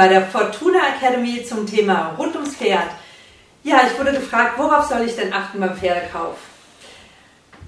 bei 0.00 0.08
der 0.08 0.22
Fortuna 0.22 0.78
Academy 0.96 1.44
zum 1.44 1.66
Thema 1.66 2.14
rund 2.16 2.34
ums 2.34 2.56
Pferd. 2.56 2.88
Ja, 3.62 3.82
ich 3.86 3.98
wurde 3.98 4.12
gefragt, 4.12 4.54
worauf 4.56 4.86
soll 4.86 5.02
ich 5.02 5.14
denn 5.14 5.30
achten 5.30 5.60
beim 5.60 5.76
Pferdekauf? 5.76 6.38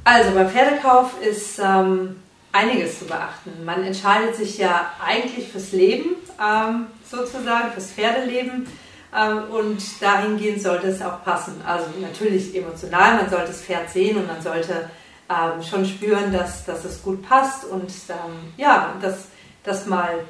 Also 0.03 0.31
beim 0.31 0.49
Pferdekauf 0.49 1.11
ist 1.21 1.59
ähm, 1.59 2.23
einiges 2.51 3.01
zu 3.01 3.05
beachten. 3.05 3.63
Man 3.67 3.85
entscheidet 3.85 4.35
sich 4.35 4.57
ja 4.57 4.93
eigentlich 5.07 5.53
fürs 5.53 5.73
Leben, 5.73 6.17
ähm, 6.43 6.87
sozusagen, 7.07 7.71
fürs 7.73 7.91
Pferdeleben. 7.91 8.67
Ähm, 9.15 9.43
und 9.51 9.83
dahingehend 10.01 10.63
sollte 10.63 10.87
es 10.87 11.03
auch 11.03 11.23
passen. 11.25 11.61
Also 11.67 11.85
natürlich 12.01 12.57
emotional, 12.57 13.17
man 13.17 13.29
sollte 13.29 13.49
das 13.49 13.61
Pferd 13.61 13.91
sehen 13.91 14.17
und 14.17 14.27
man 14.27 14.41
sollte 14.41 14.89
ähm, 15.29 15.63
schon 15.63 15.85
spüren, 15.85 16.33
dass, 16.33 16.65
dass 16.65 16.87
es 16.87 17.03
gut 17.03 17.29
passt 17.29 17.67
und 17.67 17.91
ähm, 18.09 18.55
ja, 18.57 18.95
dass 19.03 19.27
das 19.65 19.85
mal 19.85 20.25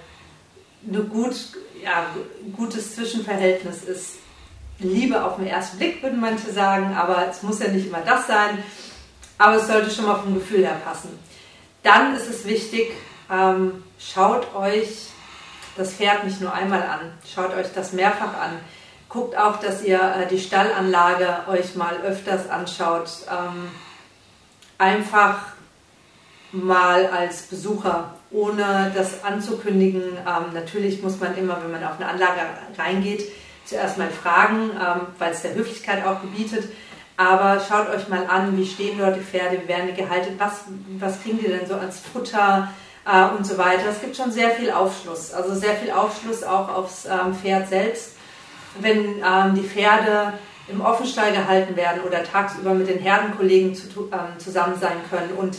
ein 0.86 1.08
gut, 1.08 1.34
ja, 1.82 2.06
gutes 2.56 2.94
Zwischenverhältnis 2.94 3.84
ist. 3.84 4.16
Liebe 4.78 5.22
auf 5.24 5.36
den 5.36 5.46
ersten 5.46 5.78
Blick, 5.78 6.02
würden 6.02 6.20
manche 6.20 6.50
sagen, 6.52 6.96
aber 6.96 7.28
es 7.28 7.42
muss 7.42 7.60
ja 7.60 7.68
nicht 7.68 7.86
immer 7.86 8.00
das 8.00 8.26
sein. 8.26 8.58
Aber 9.38 9.56
es 9.56 9.66
sollte 9.66 9.90
schon 9.90 10.06
mal 10.06 10.16
vom 10.16 10.34
Gefühl 10.34 10.64
her 10.66 10.80
passen. 10.84 11.18
Dann 11.82 12.14
ist 12.14 12.28
es 12.28 12.44
wichtig, 12.46 12.92
ähm, 13.30 13.82
schaut 13.98 14.54
euch 14.54 15.08
das 15.76 15.94
Pferd 15.94 16.24
nicht 16.24 16.40
nur 16.40 16.52
einmal 16.52 16.82
an, 16.82 17.12
schaut 17.32 17.54
euch 17.54 17.72
das 17.74 17.92
mehrfach 17.92 18.34
an. 18.40 18.58
Guckt 19.08 19.36
auch, 19.36 19.58
dass 19.60 19.82
ihr 19.82 20.00
äh, 20.00 20.26
die 20.26 20.38
Stallanlage 20.38 21.44
euch 21.48 21.74
mal 21.74 21.96
öfters 22.02 22.48
anschaut. 22.48 23.10
Ähm, 23.30 23.70
einfach 24.78 25.51
mal 26.52 27.06
als 27.06 27.42
Besucher, 27.42 28.14
ohne 28.30 28.92
das 28.94 29.24
anzukündigen. 29.24 30.02
Ähm, 30.02 30.54
natürlich 30.54 31.02
muss 31.02 31.18
man 31.18 31.36
immer, 31.36 31.58
wenn 31.62 31.72
man 31.72 31.84
auf 31.84 31.98
eine 31.98 32.08
Anlage 32.08 32.40
reingeht, 32.78 33.24
zuerst 33.64 33.98
mal 33.98 34.10
fragen, 34.10 34.70
ähm, 34.72 35.06
weil 35.18 35.32
es 35.32 35.42
der 35.42 35.54
Höflichkeit 35.54 36.04
auch 36.04 36.20
gebietet. 36.20 36.64
Aber 37.16 37.60
schaut 37.60 37.88
euch 37.90 38.08
mal 38.08 38.26
an, 38.26 38.56
wie 38.56 38.66
stehen 38.66 38.98
dort 38.98 39.16
die 39.16 39.20
Pferde, 39.20 39.60
wie 39.62 39.68
werden 39.68 39.88
die 39.88 40.02
gehalten, 40.02 40.34
was, 40.38 40.64
was 40.98 41.22
kriegen 41.22 41.38
die 41.38 41.48
denn 41.48 41.66
so 41.66 41.74
als 41.74 42.00
Futter 42.00 42.68
äh, 43.06 43.36
und 43.36 43.46
so 43.46 43.58
weiter. 43.58 43.88
Es 43.90 44.00
gibt 44.00 44.16
schon 44.16 44.32
sehr 44.32 44.50
viel 44.50 44.70
Aufschluss, 44.70 45.32
also 45.32 45.54
sehr 45.54 45.74
viel 45.74 45.90
Aufschluss 45.90 46.42
auch 46.42 46.68
aufs 46.74 47.06
ähm, 47.06 47.34
Pferd 47.34 47.68
selbst. 47.68 48.16
Wenn 48.80 49.16
ähm, 49.18 49.54
die 49.54 49.62
Pferde 49.62 50.32
im 50.68 50.80
Offenstall 50.80 51.32
gehalten 51.32 51.76
werden 51.76 52.02
oder 52.02 52.24
tagsüber 52.24 52.72
mit 52.72 52.88
den 52.88 52.98
Herdenkollegen 52.98 53.74
zu, 53.74 54.08
ähm, 54.12 54.38
zusammen 54.38 54.78
sein 54.80 54.96
können 55.10 55.32
und 55.36 55.58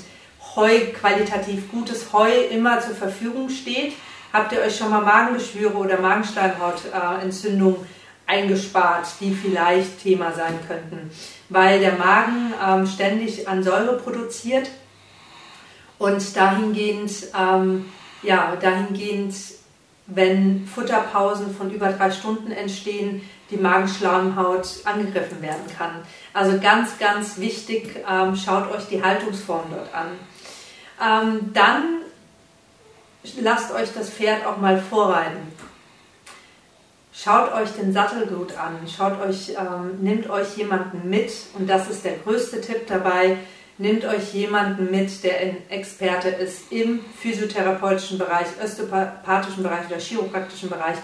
Heu, 0.56 0.80
qualitativ 1.00 1.72
gutes 1.72 2.14
Heu 2.14 2.32
immer 2.52 2.80
zur 2.80 2.96
Verfügung 2.96 3.50
steht, 3.50 3.94
habt 4.32 4.52
ihr 4.52 4.62
euch 4.62 4.78
schon 4.78 4.90
mal 4.90 5.02
Magengeschwüre 5.02 5.76
oder 5.76 6.00
Magensteinhautentzündung 6.00 7.86
eingespart, 8.26 9.08
die 9.20 9.34
vielleicht 9.34 10.02
Thema 10.02 10.32
sein 10.32 10.60
könnten, 10.68 11.12
weil 11.50 11.80
der 11.80 11.94
Magen 11.94 12.54
ähm, 12.66 12.88
ständig 12.88 13.48
an 13.48 13.64
Säure 13.64 13.98
produziert 13.98 14.70
und 16.00 16.36
dahingehend, 16.36 17.12
ähm, 17.38 17.86
ja, 18.22 18.56
dahingehend, 18.56 19.36
wenn 20.08 20.68
Futterpausen 20.68 21.56
von 21.56 21.72
über 21.72 21.92
drei 21.92 22.12
Stunden 22.12 22.52
entstehen, 22.52 23.22
die 23.50 23.58
Magenschleimhaut 23.58 24.68
angegriffen 24.86 25.42
werden 25.42 25.64
kann. 25.78 25.92
Also 26.34 26.60
ganz, 26.60 26.98
ganz 26.98 27.38
wichtig, 27.38 28.04
ähm, 28.10 28.36
schaut 28.36 28.72
euch 28.72 28.86
die 28.90 29.02
Haltungsform 29.02 29.66
dort 29.70 29.94
an. 29.94 30.08
Ähm, 31.04 31.52
dann 31.54 32.02
lasst 33.42 33.74
euch 33.74 33.90
das 33.94 34.10
Pferd 34.10 34.46
auch 34.46 34.58
mal 34.58 34.80
vorreiten. 34.80 35.52
Schaut 37.16 37.54
euch 37.54 37.70
den 37.72 37.94
Sattelgut 37.94 38.58
an, 38.58 38.78
schaut 38.88 39.22
euch, 39.22 39.50
ähm, 39.50 40.00
nimmt 40.02 40.30
euch 40.30 40.58
jemanden 40.58 41.10
mit 41.10 41.32
und 41.54 41.70
das 41.70 41.90
ist 41.90 42.04
der 42.04 42.18
größte 42.18 42.60
Tipp 42.62 42.88
dabei. 42.88 43.38
Nehmt 43.78 44.06
euch 44.06 44.34
jemanden 44.34 44.92
mit, 44.92 45.24
der 45.24 45.40
ein 45.40 45.58
Experte 45.70 46.30
ist 46.30 46.72
im 46.72 47.00
physiotherapeutischen 47.20 48.20
Bereich, 48.20 48.48
osteopathischen 48.64 49.64
Bereich 49.64 49.88
oder 49.88 49.98
chiropraktischen 49.98 50.70
Bereich, 50.70 50.98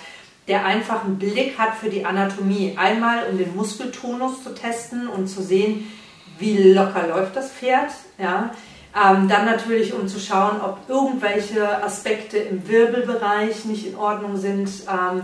der 0.48 0.66
einfach 0.66 1.04
einen 1.04 1.18
Blick 1.18 1.58
hat 1.58 1.76
für 1.76 1.90
die 1.90 2.06
Anatomie. 2.06 2.76
Einmal, 2.78 3.26
um 3.30 3.40
den 3.40 3.56
Muskeltonus 3.56 4.44
zu 4.44 4.54
testen 4.54 5.08
und 5.08 5.28
zu 5.28 5.42
sehen, 5.42 5.92
wie 6.38 6.74
locker 6.74 7.08
läuft 7.08 7.36
das 7.36 7.52
Pferd. 7.52 7.92
Ja. 8.20 8.52
Ähm, 8.96 9.28
dann 9.28 9.46
natürlich, 9.46 9.94
um 9.94 10.08
zu 10.08 10.20
schauen, 10.20 10.62
ob 10.62 10.80
irgendwelche 10.88 11.84
Aspekte 11.84 12.38
im 12.38 12.68
Wirbelbereich 12.68 13.66
nicht 13.66 13.86
in 13.86 13.96
Ordnung 13.96 14.38
sind. 14.38 14.70
Ähm, 14.90 15.22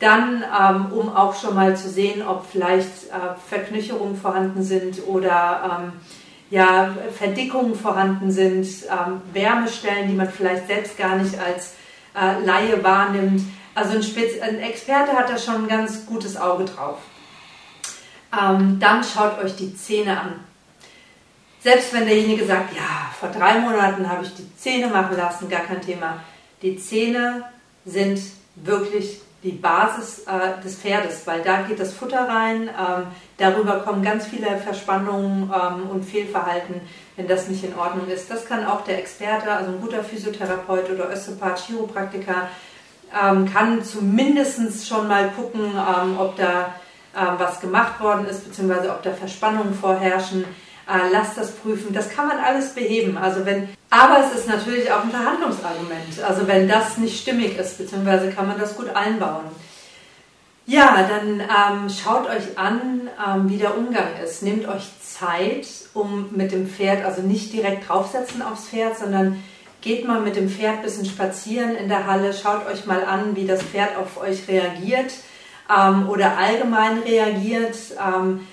dann, 0.00 0.44
ähm, 0.44 0.92
um 0.92 1.14
auch 1.14 1.34
schon 1.40 1.54
mal 1.54 1.76
zu 1.76 1.88
sehen, 1.88 2.26
ob 2.26 2.46
vielleicht 2.50 3.08
äh, 3.10 3.34
Verknöcherungen 3.48 4.16
vorhanden 4.16 4.62
sind 4.62 5.06
oder 5.06 5.80
ähm, 5.80 5.92
ja, 6.50 6.94
Verdickungen 7.16 7.74
vorhanden 7.74 8.30
sind, 8.30 8.66
ähm, 8.84 9.20
Wärmestellen, 9.32 10.08
die 10.08 10.14
man 10.14 10.30
vielleicht 10.30 10.66
selbst 10.66 10.96
gar 10.96 11.16
nicht 11.16 11.38
als 11.38 11.74
äh, 12.14 12.44
Laie 12.44 12.82
wahrnimmt. 12.82 13.42
Also 13.74 13.96
ein, 13.96 14.02
Spez 14.02 14.40
ein 14.40 14.60
Experte 14.60 15.12
hat 15.12 15.28
da 15.28 15.38
schon 15.38 15.64
ein 15.64 15.68
ganz 15.68 16.06
gutes 16.06 16.36
Auge 16.36 16.64
drauf. 16.64 16.98
Ähm, 18.32 18.78
dann 18.80 19.04
schaut 19.04 19.42
euch 19.42 19.56
die 19.56 19.74
Zähne 19.74 20.20
an. 20.20 20.47
Selbst 21.60 21.92
wenn 21.92 22.06
derjenige 22.06 22.44
sagt, 22.44 22.74
ja, 22.74 23.10
vor 23.18 23.30
drei 23.30 23.58
Monaten 23.58 24.08
habe 24.08 24.24
ich 24.24 24.34
die 24.34 24.56
Zähne 24.56 24.88
machen 24.88 25.16
lassen, 25.16 25.48
gar 25.48 25.62
kein 25.62 25.80
Thema. 25.80 26.22
Die 26.62 26.76
Zähne 26.76 27.44
sind 27.84 28.20
wirklich 28.54 29.20
die 29.42 29.52
Basis 29.52 30.24
äh, 30.26 30.60
des 30.62 30.76
Pferdes, 30.76 31.26
weil 31.26 31.42
da 31.42 31.62
geht 31.62 31.78
das 31.78 31.92
Futter 31.92 32.28
rein, 32.28 32.68
ähm, 32.68 33.04
darüber 33.36 33.80
kommen 33.80 34.02
ganz 34.02 34.26
viele 34.26 34.58
Verspannungen 34.58 35.44
ähm, 35.44 35.90
und 35.90 36.04
Fehlverhalten, 36.04 36.80
wenn 37.16 37.28
das 37.28 37.48
nicht 37.48 37.62
in 37.62 37.76
Ordnung 37.78 38.08
ist. 38.08 38.30
Das 38.30 38.46
kann 38.46 38.66
auch 38.66 38.82
der 38.82 38.98
Experte, 38.98 39.50
also 39.50 39.70
ein 39.70 39.80
guter 39.80 40.02
Physiotherapeut 40.02 40.90
oder 40.90 41.10
Osteopath, 41.10 41.66
Chiropraktiker, 41.66 42.48
ähm, 43.22 43.52
kann 43.52 43.84
zumindest 43.84 44.88
schon 44.88 45.06
mal 45.06 45.30
gucken, 45.30 45.70
ähm, 45.72 46.18
ob 46.18 46.36
da 46.36 46.74
ähm, 47.16 47.34
was 47.38 47.60
gemacht 47.60 48.00
worden 48.00 48.26
ist, 48.26 48.44
beziehungsweise 48.44 48.90
ob 48.90 49.02
da 49.02 49.12
Verspannungen 49.12 49.72
vorherrschen. 49.72 50.44
Äh, 50.88 51.10
lasst 51.12 51.36
das 51.36 51.50
prüfen. 51.50 51.92
Das 51.92 52.08
kann 52.08 52.28
man 52.28 52.38
alles 52.38 52.70
beheben. 52.70 53.18
Also 53.18 53.44
wenn, 53.44 53.68
aber 53.90 54.24
es 54.24 54.38
ist 54.38 54.48
natürlich 54.48 54.90
auch 54.90 55.04
ein 55.04 55.10
Verhandlungsargument. 55.10 56.20
Also 56.26 56.48
wenn 56.48 56.66
das 56.66 56.96
nicht 56.96 57.20
stimmig 57.20 57.58
ist, 57.58 57.76
beziehungsweise 57.76 58.30
kann 58.30 58.48
man 58.48 58.58
das 58.58 58.74
gut 58.74 58.88
einbauen. 58.94 59.44
Ja, 60.64 61.06
dann 61.08 61.40
ähm, 61.40 61.90
schaut 61.90 62.26
euch 62.28 62.56
an, 62.58 63.08
ähm, 63.26 63.50
wie 63.50 63.58
der 63.58 63.76
Umgang 63.76 64.08
ist. 64.24 64.42
Nehmt 64.42 64.66
euch 64.66 64.84
Zeit, 65.02 65.66
um 65.92 66.30
mit 66.34 66.52
dem 66.52 66.68
Pferd, 66.68 67.04
also 67.04 67.20
nicht 67.20 67.52
direkt 67.52 67.88
draufsetzen 67.88 68.40
aufs 68.40 68.68
Pferd, 68.68 68.98
sondern 68.98 69.42
geht 69.80 70.06
mal 70.06 70.20
mit 70.20 70.36
dem 70.36 70.48
Pferd 70.48 70.76
ein 70.76 70.82
bisschen 70.82 71.06
spazieren 71.06 71.74
in 71.76 71.88
der 71.88 72.06
Halle, 72.06 72.32
schaut 72.32 72.66
euch 72.66 72.86
mal 72.86 73.04
an, 73.04 73.36
wie 73.36 73.46
das 73.46 73.62
Pferd 73.62 73.96
auf 73.96 74.20
euch 74.20 74.48
reagiert 74.48 75.12
ähm, 75.74 76.08
oder 76.08 76.36
allgemein 76.36 76.98
reagiert. 76.98 77.76
Ähm, 77.98 78.46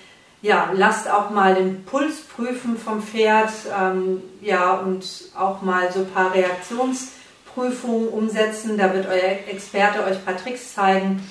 ja, 0.45 0.69
lasst 0.73 1.09
auch 1.09 1.29
mal 1.29 1.55
den 1.55 1.83
Puls 1.85 2.21
prüfen 2.21 2.77
vom 2.77 3.01
Pferd 3.01 3.51
ähm, 3.77 4.21
ja, 4.41 4.73
und 4.73 5.05
auch 5.37 5.61
mal 5.61 5.91
so 5.91 5.99
ein 5.99 6.09
paar 6.11 6.33
Reaktionsprüfungen 6.33 8.09
umsetzen. 8.09 8.77
Da 8.77 8.93
wird 8.93 9.07
euer 9.07 9.49
Experte 9.49 10.03
euch 10.03 10.17
ein 10.17 10.25
paar 10.25 10.37
Tricks 10.37 10.73
zeigen. 10.73 11.27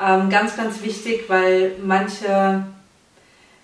Ähm, 0.00 0.28
ganz, 0.28 0.56
ganz 0.56 0.82
wichtig, 0.82 1.24
weil 1.28 1.76
manche 1.82 2.64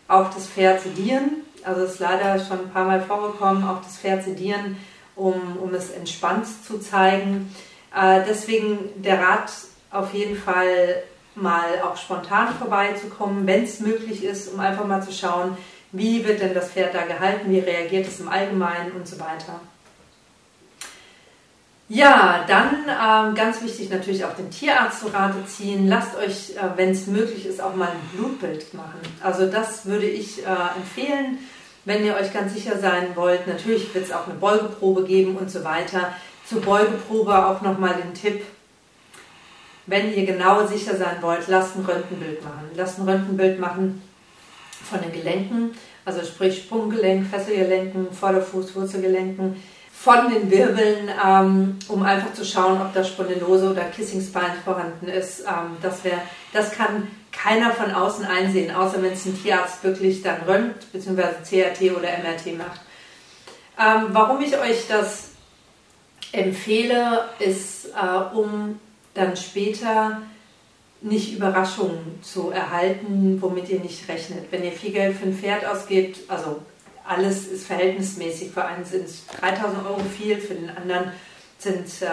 auch 0.08 0.32
das 0.32 0.46
Pferd 0.46 0.81
sedieren. 0.81 1.43
Also 1.62 1.82
es 1.82 1.93
ist 1.93 2.00
leider 2.00 2.38
schon 2.38 2.61
ein 2.61 2.70
paar 2.70 2.87
Mal 2.87 3.00
vorgekommen, 3.00 3.69
auch 3.69 3.82
das 3.82 3.99
Pferd 3.99 4.25
sedieren 4.25 4.76
um, 5.17 5.56
um 5.61 5.75
es 5.75 5.90
entspannt 5.90 6.46
zu 6.67 6.79
zeigen. 6.79 7.55
Äh, 7.94 8.23
deswegen 8.29 8.79
der 8.96 9.20
Rat 9.20 9.52
auf 9.90 10.12
jeden 10.12 10.37
Fall 10.37 11.02
mal 11.36 11.81
auch 11.84 11.96
spontan 11.96 12.54
vorbeizukommen, 12.54 13.46
wenn 13.46 13.64
es 13.64 13.81
möglich 13.81 14.25
ist, 14.25 14.52
um 14.52 14.60
einfach 14.60 14.86
mal 14.86 15.02
zu 15.02 15.12
schauen, 15.12 15.56
wie 15.92 16.25
wird 16.25 16.40
denn 16.40 16.54
das 16.54 16.70
Pferd 16.70 16.94
da 16.94 17.04
gehalten, 17.04 17.50
wie 17.50 17.60
reagiert 17.60 18.06
es 18.06 18.20
im 18.20 18.28
Allgemeinen 18.28 18.92
und 18.92 19.06
so 19.06 19.19
weiter. 19.20 19.60
Ja, 21.88 22.44
dann 22.48 22.86
ähm, 22.88 23.34
ganz 23.34 23.62
wichtig 23.62 23.90
natürlich 23.90 24.25
auch 24.25 24.34
den 24.34 24.50
Tierarzt 24.50 25.00
zu 25.00 25.08
Rate 25.08 25.44
ziehen. 25.46 25.86
Lasst 25.86 26.16
euch, 26.16 26.56
äh, 26.56 26.76
wenn 26.76 26.90
es 26.90 27.06
möglich 27.06 27.46
ist, 27.46 27.60
auch 27.60 27.76
mal 27.76 27.88
ein 27.88 28.16
Blutbild 28.16 28.72
machen. 28.72 29.00
Also 29.22 29.46
das 29.46 29.84
würde 29.84 30.06
ich 30.06 30.42
äh, 30.42 30.48
empfehlen 30.76 31.38
wenn 31.84 32.04
ihr 32.04 32.14
euch 32.14 32.32
ganz 32.32 32.54
sicher 32.54 32.78
sein 32.78 33.14
wollt, 33.14 33.46
natürlich 33.46 33.94
wird 33.94 34.06
es 34.06 34.12
auch 34.12 34.26
eine 34.26 34.36
Beugeprobe 34.36 35.04
geben 35.04 35.36
und 35.36 35.50
so 35.50 35.64
weiter. 35.64 36.14
Zur 36.46 36.62
Beugeprobe 36.62 37.46
auch 37.46 37.60
nochmal 37.60 37.94
den 37.94 38.14
Tipp, 38.14 38.42
wenn 39.86 40.14
ihr 40.14 40.26
genau 40.26 40.66
sicher 40.66 40.96
sein 40.96 41.16
wollt, 41.20 41.46
lasst 41.48 41.76
ein 41.76 41.84
Röntgenbild 41.84 42.42
machen. 42.42 42.70
Lasst 42.75 42.98
ein 42.98 43.08
Röntgenbild 43.08 43.58
machen 43.58 44.02
von 44.88 45.00
den 45.00 45.12
Gelenken, 45.12 45.75
also 46.04 46.22
sprich 46.25 46.58
Sprunggelenk, 46.58 47.26
Fesselgelenken, 47.26 48.12
Vorderfuß, 48.12 48.75
Wurzelgelenken, 48.75 49.56
von 49.92 50.31
den 50.31 50.50
Wirbeln, 50.50 51.08
ähm, 51.25 51.78
um 51.88 52.02
einfach 52.02 52.34
zu 52.34 52.44
schauen, 52.44 52.81
ob 52.81 52.92
da 52.92 53.02
Spondylose 53.04 53.70
oder 53.70 53.84
Kissing 53.84 54.20
Spine 54.20 54.56
vorhanden 54.62 55.08
ist. 55.08 55.40
Ähm, 55.40 55.76
das, 55.81 56.04
wär, 56.04 56.20
das 56.52 56.72
kann 56.72 57.08
keiner 57.32 57.70
von 57.70 57.90
außen 57.90 58.25
einsehen, 58.25 58.75
außer 58.75 59.02
wenn 59.02 59.12
es 59.12 59.25
ein 59.25 59.40
Tierarzt 59.40 59.82
wirklich 59.82 60.22
dann 60.22 60.42
röntgt, 60.42 60.92
beziehungsweise 60.92 61.36
CRT 61.48 61.96
oder 61.96 62.08
MRT 62.19 62.58
macht. 62.58 62.81
Ähm, 63.81 64.08
warum 64.12 64.42
ich 64.42 64.58
euch 64.58 64.86
das 64.88 65.31
empfehle, 66.32 67.25
ist, 67.38 67.86
äh, 67.86 68.36
um 68.36 68.78
dann 69.14 69.37
später 69.37 70.22
nicht 71.00 71.34
Überraschungen 71.34 72.19
zu 72.22 72.50
erhalten, 72.50 73.38
womit 73.40 73.69
ihr 73.69 73.81
nicht 73.81 74.08
rechnet. 74.08 74.50
Wenn 74.50 74.64
ihr 74.64 74.72
viel 74.72 74.93
Geld 74.93 75.16
für 75.16 75.26
ein 75.26 75.34
Pferd 75.34 75.64
ausgebt, 75.64 76.19
also 76.28 76.62
alles 77.06 77.46
ist 77.46 77.66
verhältnismäßig. 77.66 78.50
Für 78.50 78.64
einen 78.64 78.84
sind 78.84 79.05
es 79.05 79.26
3000 79.40 79.87
Euro 79.87 80.00
viel, 80.00 80.38
für 80.38 80.55
den 80.55 80.70
anderen 80.70 81.12
sind 81.58 81.87
äh, 82.02 82.06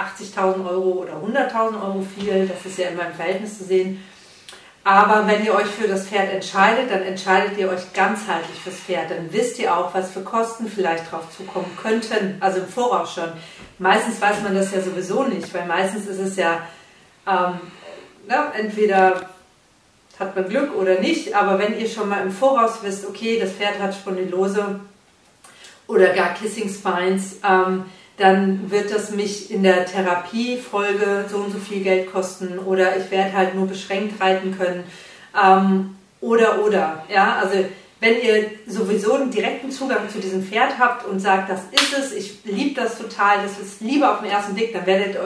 80.000 0.00 0.68
Euro 0.68 1.02
oder 1.02 1.14
100.000 1.14 1.82
Euro 1.82 2.02
viel. 2.16 2.46
Das 2.46 2.64
ist 2.64 2.78
ja 2.78 2.88
immer 2.88 3.06
im 3.06 3.14
Verhältnis 3.14 3.58
zu 3.58 3.64
sehen. 3.64 4.02
Aber 4.88 5.26
wenn 5.26 5.44
ihr 5.44 5.54
euch 5.54 5.66
für 5.66 5.86
das 5.86 6.06
Pferd 6.06 6.32
entscheidet, 6.32 6.90
dann 6.90 7.02
entscheidet 7.02 7.58
ihr 7.58 7.68
euch 7.68 7.92
ganzheitlich 7.92 8.58
fürs 8.58 8.76
Pferd. 8.76 9.10
Dann 9.10 9.30
wisst 9.30 9.58
ihr 9.58 9.76
auch, 9.76 9.92
was 9.92 10.12
für 10.12 10.22
Kosten 10.22 10.66
vielleicht 10.66 11.12
drauf 11.12 11.24
zukommen 11.36 11.70
könnten, 11.82 12.38
also 12.40 12.60
im 12.60 12.68
Voraus 12.68 13.12
schon. 13.12 13.30
Meistens 13.78 14.18
weiß 14.18 14.40
man 14.42 14.54
das 14.54 14.72
ja 14.72 14.80
sowieso 14.80 15.24
nicht, 15.24 15.52
weil 15.52 15.66
meistens 15.66 16.06
ist 16.06 16.20
es 16.20 16.36
ja 16.36 16.62
ähm, 17.26 17.60
na, 18.26 18.50
entweder 18.54 19.28
hat 20.18 20.34
man 20.34 20.48
Glück 20.48 20.74
oder 20.74 21.00
nicht, 21.00 21.34
aber 21.34 21.58
wenn 21.58 21.78
ihr 21.78 21.86
schon 21.86 22.08
mal 22.08 22.22
im 22.22 22.32
Voraus 22.32 22.78
wisst, 22.80 23.06
okay, 23.06 23.38
das 23.38 23.52
Pferd 23.52 23.78
hat 23.78 23.94
Spondylose 23.94 24.80
oder 25.86 26.14
gar 26.14 26.32
Kissing 26.32 26.70
Spines, 26.70 27.40
ähm, 27.46 27.84
dann 28.18 28.70
wird 28.70 28.92
das 28.92 29.10
mich 29.10 29.50
in 29.50 29.62
der 29.62 29.86
Therapiefolge 29.86 31.24
so 31.30 31.38
und 31.38 31.52
so 31.52 31.58
viel 31.58 31.82
Geld 31.82 32.12
kosten 32.12 32.58
oder 32.58 32.96
ich 32.96 33.10
werde 33.10 33.32
halt 33.32 33.54
nur 33.54 33.66
beschränkt 33.66 34.20
reiten 34.20 34.56
können 34.58 34.84
ähm, 35.40 35.96
oder 36.20 36.64
oder 36.64 37.04
ja 37.08 37.36
also 37.36 37.64
wenn 38.00 38.20
ihr 38.22 38.50
sowieso 38.66 39.14
einen 39.14 39.30
direkten 39.30 39.70
Zugang 39.70 40.08
zu 40.08 40.20
diesem 40.20 40.44
Pferd 40.44 40.78
habt 40.78 41.04
und 41.06 41.18
sagt, 41.18 41.50
das 41.50 41.62
ist 41.72 41.98
es, 41.98 42.12
ich 42.12 42.44
liebe 42.44 42.80
das 42.80 42.98
total, 42.98 43.42
das 43.42 43.58
ist 43.58 43.80
Liebe 43.80 44.08
auf 44.08 44.20
den 44.20 44.30
ersten 44.30 44.54
Blick, 44.54 44.72
dann 44.72 44.86
werdet, 44.86 45.16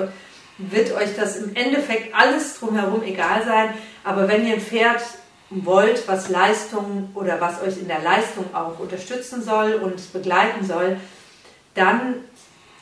wird 0.57 0.93
euch 0.95 1.15
das 1.17 1.37
im 1.37 1.55
Endeffekt 1.55 2.15
alles 2.15 2.59
drumherum 2.59 3.03
egal 3.03 3.45
sein. 3.45 3.75
Aber 4.05 4.27
wenn 4.27 4.47
ihr 4.47 4.55
ein 4.55 4.61
Pferd 4.61 5.03
wollt, 5.51 6.09
was 6.09 6.31
Leistung 6.31 7.11
oder 7.15 7.41
was 7.41 7.61
euch 7.61 7.79
in 7.79 7.89
der 7.89 8.01
Leistung 8.01 8.47
auch 8.55 8.79
unterstützen 8.79 9.43
soll 9.43 9.75
und 9.75 10.13
begleiten 10.15 10.65
soll, 10.65 10.97
dann 11.75 12.15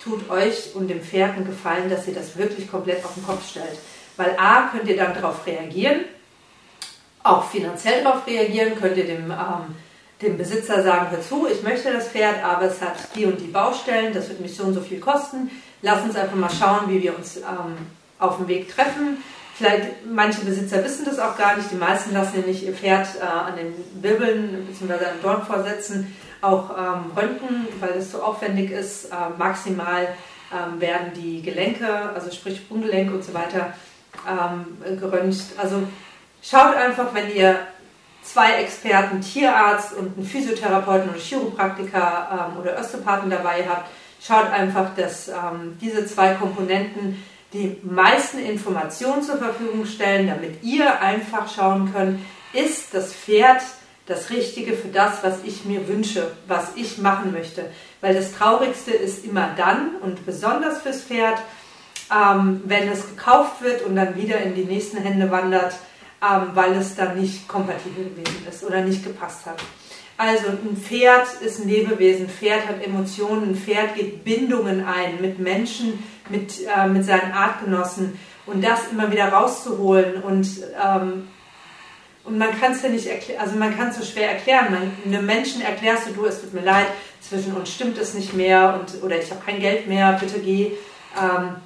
tut 0.03 0.31
euch 0.31 0.75
und 0.75 0.89
dem 0.89 1.03
Pferd 1.03 1.37
einen 1.37 1.47
Gefallen, 1.47 1.91
dass 1.91 2.09
ihr 2.09 2.15
das 2.15 2.37
wirklich 2.37 2.71
komplett 2.71 3.05
auf 3.05 3.15
den 3.15 3.25
Kopf 3.25 3.49
stellt. 3.49 3.79
Weil 4.17 4.37
A, 4.39 4.69
könnt 4.69 4.89
ihr 4.89 4.97
dann 4.97 5.15
darauf 5.15 5.47
reagieren, 5.47 6.05
auch 7.23 7.45
finanziell 7.51 8.03
darauf 8.03 8.27
reagieren, 8.27 8.79
könnt 8.79 8.97
ihr 8.97 9.07
dem, 9.07 9.31
ähm, 9.31 9.77
dem 10.23 10.37
Besitzer 10.37 10.83
sagen, 10.83 11.11
hör 11.11 11.21
zu, 11.21 11.47
ich 11.51 11.63
möchte 11.63 11.93
das 11.93 12.09
Pferd, 12.09 12.43
aber 12.43 12.65
es 12.65 12.81
hat 12.81 12.97
die 13.15 13.27
und 13.27 13.41
die 13.41 13.47
Baustellen, 13.47 14.13
das 14.13 14.29
wird 14.29 14.41
mich 14.41 14.57
so 14.57 14.65
und 14.65 14.75
so 14.75 14.81
viel 14.81 15.01
kosten. 15.01 15.51
Lass 15.83 16.03
uns 16.03 16.17
einfach 16.17 16.37
mal 16.37 16.51
schauen, 16.51 16.89
wie 16.89 17.03
wir 17.03 17.17
uns 17.17 17.37
ähm, 17.39 17.77
auf 18.19 18.37
dem 18.39 18.49
Weg 18.49 18.75
treffen. 18.75 19.23
Vielleicht, 19.55 20.07
manche 20.11 20.41
Besitzer 20.43 20.83
wissen 20.83 21.05
das 21.05 21.19
auch 21.19 21.37
gar 21.37 21.57
nicht, 21.57 21.71
die 21.71 21.77
meisten 21.77 22.15
lassen 22.15 22.45
nicht 22.47 22.63
ihr 22.63 22.73
Pferd 22.73 23.07
äh, 23.21 23.25
an 23.25 23.57
den 23.57 23.75
Wirbeln 24.03 24.67
bzw. 24.67 24.93
an 24.93 25.15
den 25.17 25.23
Dorn 25.23 25.45
vorsetzen 25.45 26.15
auch 26.43 26.71
ähm, 26.71 27.13
röntgen, 27.17 27.67
weil 27.81 27.91
es 27.99 28.13
so 28.13 28.23
aufwendig 28.23 28.71
ist. 28.71 29.07
Äh, 29.07 29.15
maximal 29.39 30.09
ähm, 30.53 30.81
werden 30.81 31.13
die 31.15 31.43
Gelenke, 31.43 31.89
also 32.15 32.31
sprich 32.31 32.59
Sprunggelenk 32.59 33.13
und 33.13 33.25
so 33.25 33.35
weiter, 33.35 33.73
ähm, 34.29 34.99
geröntgt. 34.99 35.45
Also 35.57 35.83
schaut 36.43 36.75
einfach, 36.77 37.15
wenn 37.15 37.35
ihr 37.35 37.59
zwei 38.23 38.55
Experten, 38.55 39.21
Tierarzt 39.21 39.95
und 39.95 40.17
einen 40.17 40.27
Physiotherapeuten 40.27 41.11
oder 41.11 41.19
Chiropraktiker 41.19 42.51
ähm, 42.53 42.61
oder 42.61 42.79
Osteopathen 42.79 43.31
dabei 43.31 43.65
habt, 43.69 43.89
schaut 44.21 44.51
einfach, 44.51 44.95
dass 44.95 45.29
ähm, 45.29 45.79
diese 45.81 46.07
zwei 46.07 46.35
Komponenten 46.35 47.23
die 47.53 47.79
meisten 47.83 48.39
Informationen 48.39 49.23
zur 49.23 49.39
Verfügung 49.39 49.85
stellen, 49.85 50.29
damit 50.29 50.63
ihr 50.63 51.01
einfach 51.01 51.53
schauen 51.53 51.93
könnt, 51.93 52.21
ist 52.53 52.95
das 52.95 53.13
Pferd 53.13 53.63
das 54.07 54.31
Richtige 54.31 54.75
für 54.75 54.89
das, 54.89 55.23
was 55.23 55.45
ich 55.45 55.65
mir 55.65 55.87
wünsche, 55.87 56.33
was 56.47 56.73
ich 56.77 56.99
machen 56.99 57.33
möchte. 57.33 57.67
Weil 58.01 58.15
das 58.15 58.33
Traurigste 58.33 58.91
ist 58.91 59.25
immer 59.25 59.51
dann 59.57 59.97
und 60.01 60.27
besonders 60.27 60.83
fürs 60.83 61.03
Pferd, 61.03 61.39
ähm, 62.11 62.63
wenn 62.65 62.89
es 62.89 63.09
gekauft 63.09 63.63
wird 63.63 63.83
und 63.83 63.97
dann 63.97 64.17
wieder 64.17 64.41
in 64.41 64.55
die 64.55 64.65
nächsten 64.65 64.99
Hände 64.99 65.31
wandert, 65.31 65.75
ähm, 66.23 66.51
weil 66.55 66.73
es 66.73 66.97
dann 66.97 67.21
nicht 67.21 67.47
kompatibel 67.47 68.05
gewesen 68.05 68.47
ist 68.49 68.65
oder 68.65 68.83
nicht 68.83 69.05
gepasst 69.05 69.47
hat. 69.47 69.63
Also 70.17 70.49
ein 70.49 70.77
Pferd 70.77 71.29
ist 71.41 71.61
ein 71.61 71.69
Lebewesen, 71.69 72.27
ein 72.27 72.31
Pferd 72.31 72.69
hat 72.69 72.85
Emotionen, 72.85 73.51
ein 73.51 73.57
Pferd 73.57 73.95
geht 73.95 74.23
Bindungen 74.23 74.85
ein 74.85 75.21
mit 75.21 75.39
Menschen, 75.39 76.03
mit, 76.29 76.67
äh, 76.67 76.87
mit 76.89 77.07
seinen 77.07 77.33
Artgenossen 77.33 78.19
und 78.45 78.63
das 78.63 78.89
immer 78.93 79.11
wieder 79.11 79.29
rauszuholen 79.29 80.23
und 80.23 80.47
ähm, 80.85 81.29
und 82.25 82.39
man 82.39 82.59
kann 82.59 82.73
es 82.73 82.83
ja 82.83 82.89
nicht 82.89 83.07
erklären, 83.07 83.41
also 83.41 83.57
man 83.57 83.77
kann 83.77 83.89
es 83.89 83.97
so 83.97 84.05
schwer 84.05 84.33
erklären. 84.33 84.67
Man, 84.71 84.93
einem 85.05 85.27
Menschen 85.27 85.63
erklärst 85.63 86.09
du, 86.09 86.13
du, 86.13 86.27
es 86.27 86.41
tut 86.41 86.53
mir 86.53 86.63
leid, 86.63 86.87
zwischen 87.21 87.55
uns 87.55 87.73
stimmt 87.73 87.99
es 87.99 88.15
nicht 88.15 88.35
mehr 88.35 88.79
und, 88.79 89.03
oder 89.03 89.19
ich 89.19 89.31
habe 89.31 89.43
kein 89.45 89.61
Geld 89.61 89.87
mehr, 89.87 90.13
bitte 90.21 90.39
geh. 90.39 90.73
Ähm, 91.19 91.57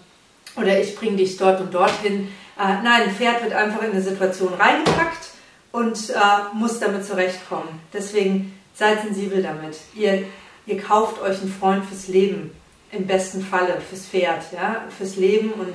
oder 0.57 0.81
ich 0.81 0.95
bringe 0.95 1.17
dich 1.17 1.37
dort 1.37 1.61
und 1.61 1.75
dorthin. 1.75 2.29
Äh, 2.59 2.83
nein, 2.83 3.03
ein 3.03 3.11
Pferd 3.11 3.43
wird 3.43 3.53
einfach 3.53 3.83
in 3.83 3.91
eine 3.91 4.03
Situation 4.03 4.55
reingepackt 4.55 5.31
und 5.73 6.11
äh, 6.11 6.15
muss 6.53 6.79
damit 6.79 7.05
zurechtkommen. 7.05 7.81
Deswegen 7.93 8.57
seid 8.75 9.03
sensibel 9.03 9.43
damit. 9.43 9.77
Ihr, 9.95 10.25
ihr 10.67 10.81
kauft 10.81 11.21
euch 11.21 11.41
einen 11.41 11.53
Freund 11.53 11.85
fürs 11.85 12.09
Leben, 12.09 12.53
im 12.93 13.07
besten 13.07 13.43
Falle, 13.43 13.81
fürs 13.81 14.07
Pferd, 14.07 14.45
ja, 14.53 14.85
fürs 14.97 15.17
Leben 15.17 15.53
und 15.53 15.75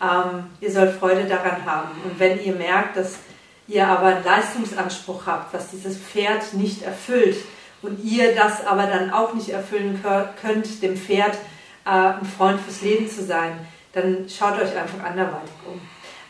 ähm, 0.00 0.46
ihr 0.60 0.70
sollt 0.70 0.96
Freude 0.98 1.24
daran 1.24 1.64
haben. 1.66 1.90
Und 2.04 2.18
wenn 2.18 2.42
ihr 2.42 2.54
merkt, 2.54 2.96
dass 2.96 3.16
ihr 3.66 3.86
aber 3.86 4.06
einen 4.06 4.24
Leistungsanspruch 4.24 5.26
habt, 5.26 5.54
was 5.54 5.70
dieses 5.70 5.96
Pferd 5.96 6.54
nicht 6.54 6.82
erfüllt 6.82 7.36
und 7.82 8.02
ihr 8.02 8.34
das 8.34 8.66
aber 8.66 8.86
dann 8.86 9.10
auch 9.10 9.34
nicht 9.34 9.50
erfüllen 9.50 10.02
könnt, 10.40 10.82
dem 10.82 10.96
Pferd 10.96 11.34
äh, 11.84 11.90
ein 11.90 12.26
Freund 12.26 12.60
fürs 12.60 12.82
Leben 12.82 13.08
zu 13.08 13.24
sein, 13.24 13.52
dann 13.92 14.26
schaut 14.28 14.54
euch 14.54 14.76
einfach 14.76 15.04
anderweitig 15.04 15.52
um. 15.66 15.80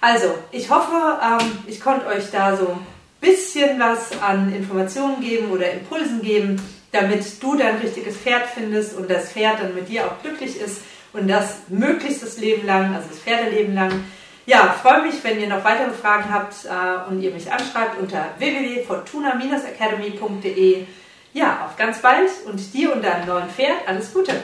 Also, 0.01 0.35
ich 0.51 0.71
hoffe, 0.71 1.19
ähm, 1.23 1.59
ich 1.67 1.81
konnte 1.81 2.07
euch 2.07 2.31
da 2.31 2.57
so 2.57 2.69
ein 2.69 2.87
bisschen 3.21 3.81
was 3.81 4.21
an 4.21 4.55
Informationen 4.55 5.21
geben 5.21 5.51
oder 5.51 5.73
Impulsen 5.73 6.21
geben, 6.21 6.61
damit 6.93 7.43
du 7.43 7.57
dein 7.57 7.79
richtiges 7.79 8.17
Pferd 8.17 8.47
findest 8.47 8.97
und 8.97 9.11
das 9.11 9.33
Pferd 9.33 9.61
dann 9.61 9.75
mit 9.75 9.89
dir 9.89 10.07
auch 10.07 10.21
glücklich 10.23 10.61
ist 10.61 10.83
und 11.13 11.29
das 11.29 11.57
möglichst 11.69 12.23
das 12.23 12.39
Leben 12.39 12.67
lang, 12.67 12.95
also 12.95 13.09
das 13.09 13.19
Pferdeleben 13.19 13.75
lang. 13.75 14.05
Ja, 14.47 14.75
freue 14.81 15.03
mich, 15.03 15.25
wenn 15.25 15.41
ihr 15.41 15.49
noch 15.49 15.65
weitere 15.65 15.93
Fragen 15.93 16.33
habt 16.33 16.67
äh, 16.67 17.09
und 17.09 17.21
ihr 17.23 17.31
mich 17.31 17.51
anschreibt 17.51 17.99
unter 17.99 18.27
www.fortuna-academy.de. 18.39 20.87
Ja, 21.33 21.65
auf 21.65 21.77
ganz 21.77 22.01
bald 22.01 22.29
und 22.47 22.75
dir 22.75 22.93
und 22.93 23.03
deinem 23.03 23.27
neuen 23.27 23.49
Pferd 23.49 23.89
alles 23.89 24.13
Gute! 24.13 24.35